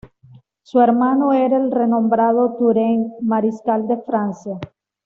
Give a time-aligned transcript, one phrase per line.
[0.63, 4.57] Su hermano era el renombrado Turenne, Mariscal de Francia.